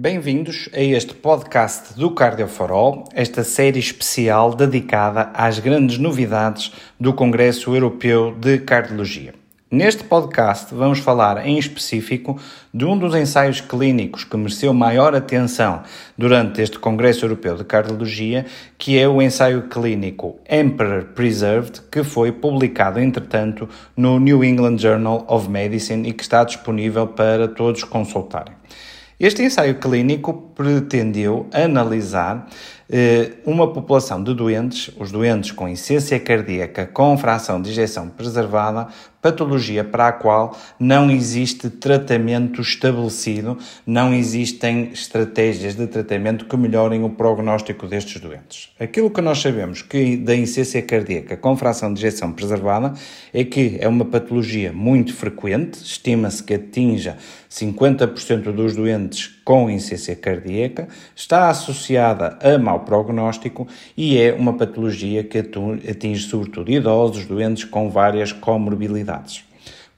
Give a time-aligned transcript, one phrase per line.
[0.00, 6.70] Bem-vindos a este podcast do Cardio for All, esta série especial dedicada às grandes novidades
[7.00, 9.34] do Congresso Europeu de Cardiologia.
[9.68, 12.38] Neste podcast vamos falar em específico
[12.72, 15.82] de um dos ensaios clínicos que mereceu maior atenção
[16.16, 18.46] durante este Congresso Europeu de Cardiologia,
[18.78, 25.24] que é o ensaio clínico Emperor Preserved, que foi publicado, entretanto, no New England Journal
[25.28, 28.54] of Medicine e que está disponível para todos consultarem.
[29.20, 32.46] Este ensaio clínico pretendeu analisar
[33.44, 38.88] uma população de doentes, os doentes com insuficiência cardíaca com fração de ejeção preservada,
[39.20, 47.04] patologia para a qual não existe tratamento estabelecido, não existem estratégias de tratamento que melhorem
[47.04, 48.70] o prognóstico destes doentes.
[48.78, 52.94] Aquilo que nós sabemos que da insuficiência cardíaca com fração de ejeção preservada
[53.34, 57.16] é que é uma patologia muito frequente, estima-se que atinja
[57.50, 65.24] 50% dos doentes com insuficiência cardíaca, está associada a mau prognóstico e é uma patologia
[65.24, 69.46] que atinge sobretudo idosos, doentes com várias comorbilidades.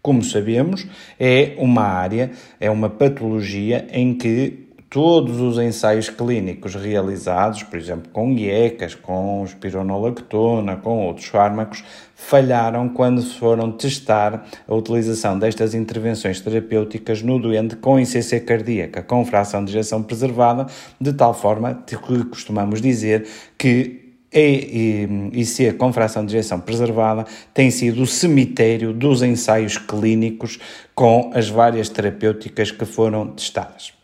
[0.00, 0.86] Como sabemos,
[1.18, 8.10] é uma área, é uma patologia em que todos os ensaios clínicos realizados, por exemplo,
[8.12, 11.84] com IECAS, com espironolactona, com outros fármacos,
[12.16, 19.24] falharam quando foram testar a utilização destas intervenções terapêuticas no doente com ICC cardíaca, com
[19.24, 20.66] fração de ejeção preservada,
[21.00, 24.00] de tal forma que costumamos dizer que
[24.32, 27.24] IC com fração de ejeção preservada
[27.54, 30.58] tem sido o cemitério dos ensaios clínicos
[30.96, 33.99] com as várias terapêuticas que foram testadas.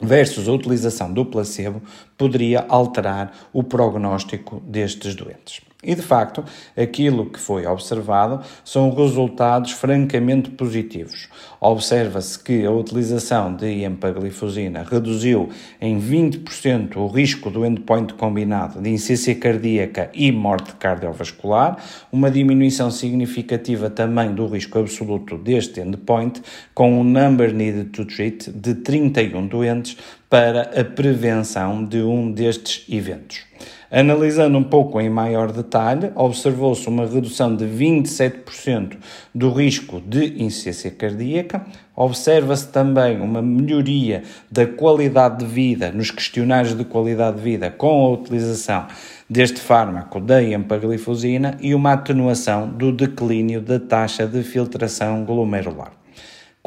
[0.00, 1.82] versus a utilização do placebo
[2.18, 5.62] poderia alterar o prognóstico destes doentes.
[5.80, 6.44] E de facto,
[6.76, 11.28] aquilo que foi observado são resultados francamente positivos.
[11.60, 18.90] Observa-se que a utilização de empaglifosina reduziu em 20% o risco do endpoint combinado de
[18.90, 21.78] insuficiência cardíaca e morte cardiovascular,
[22.10, 26.42] uma diminuição significativa também do risco absoluto deste endpoint,
[26.74, 29.96] com um number needed to treat de 31 doentes
[30.28, 33.46] para a prevenção de um destes eventos.
[33.90, 38.98] Analisando um pouco em maior detalhe, observou-se uma redução de 27%
[39.34, 41.64] do risco de insuficiência cardíaca,
[41.96, 48.04] observa-se também uma melhoria da qualidade de vida nos questionários de qualidade de vida com
[48.04, 48.86] a utilização
[49.28, 55.97] deste fármaco da empaglifosina e uma atenuação do declínio da taxa de filtração glomerular.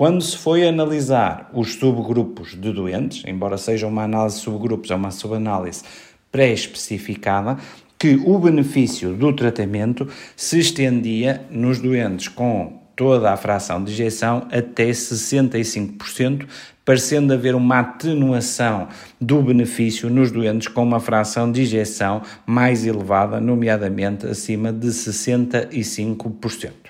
[0.01, 4.95] Quando se foi analisar os subgrupos de doentes, embora seja uma análise de subgrupos, é
[4.95, 5.83] uma subanálise
[6.31, 7.59] pré-especificada,
[7.99, 14.47] que o benefício do tratamento se estendia nos doentes com toda a fração de injeção
[14.51, 16.47] até 65%,
[16.83, 18.87] parecendo haver uma atenuação
[19.21, 26.80] do benefício nos doentes com uma fração de injeção mais elevada, nomeadamente acima de 65%.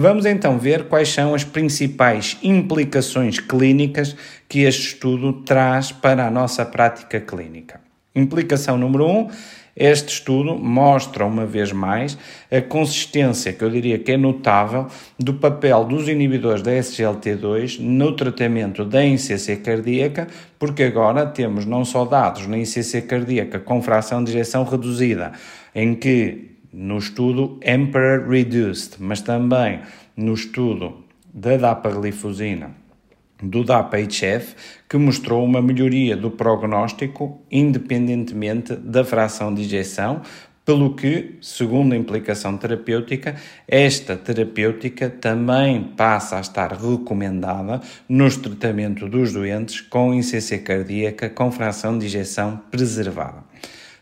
[0.00, 4.14] Vamos então ver quais são as principais implicações clínicas
[4.48, 7.80] que este estudo traz para a nossa prática clínica.
[8.14, 9.18] Implicação número 1.
[9.18, 9.28] Um,
[9.76, 12.16] este estudo mostra uma vez mais
[12.48, 14.86] a consistência, que eu diria que é notável,
[15.18, 20.28] do papel dos inibidores da SGLT2 no tratamento da insuficiência cardíaca,
[20.60, 25.32] porque agora temos não só dados na insuficiência cardíaca com fração de ejeção reduzida,
[25.74, 29.80] em que no estudo Emperor Reduced, mas também
[30.16, 32.70] no estudo da dapaglifosina
[33.42, 34.54] do DAPA-HF,
[34.88, 40.22] que mostrou uma melhoria do prognóstico independentemente da fração de injeção,
[40.68, 43.36] pelo que, segundo a implicação terapêutica,
[43.66, 51.50] esta terapêutica também passa a estar recomendada no tratamento dos doentes com insuficiência cardíaca com
[51.50, 53.44] fração de injeção preservada.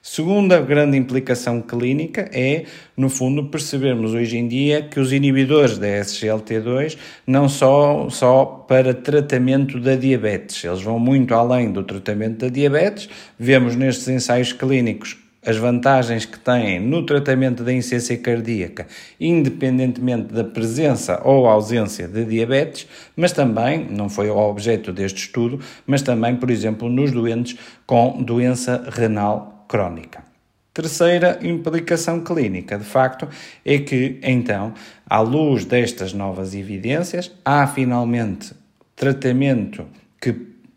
[0.09, 2.65] Segunda grande implicação clínica é,
[2.97, 8.95] no fundo, percebermos hoje em dia que os inibidores da SGLT2 não só, só para
[8.95, 13.09] tratamento da diabetes, eles vão muito além do tratamento da diabetes.
[13.37, 18.87] Vemos nestes ensaios clínicos as vantagens que têm no tratamento da insuficiência cardíaca,
[19.21, 22.87] independentemente da presença ou ausência de diabetes,
[23.17, 28.23] mas também, não foi o objeto deste estudo, mas também, por exemplo, nos doentes com
[28.23, 30.25] doença renal crónica.
[30.73, 33.27] Terceira implicação clínica, de facto,
[33.65, 34.75] é que, então,
[35.09, 38.53] à luz destas novas evidências, há finalmente
[38.95, 39.87] tratamento
[40.21, 40.35] que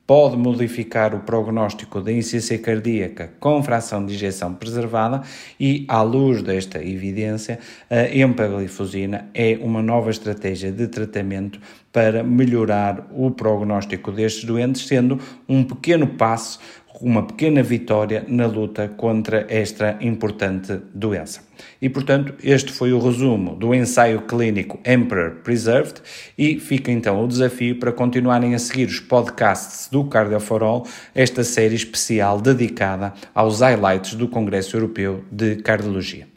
[0.09, 5.21] pode modificar o prognóstico da insuficiência cardíaca com fração de injeção preservada
[5.59, 7.59] e, à luz desta evidência,
[7.89, 11.59] a empaglifosina é uma nova estratégia de tratamento
[11.91, 16.59] para melhorar o prognóstico destes doentes, sendo um pequeno passo
[17.01, 21.41] uma pequena vitória na luta contra esta importante doença.
[21.81, 26.01] E, portanto, este foi o resumo do ensaio clínico Emperor Preserved
[26.37, 30.85] e fica então o desafio para continuarem a seguir os podcasts do Cardio for All,
[31.13, 36.28] esta série especial dedicada aos highlights do Congresso Europeu de Cardiologia.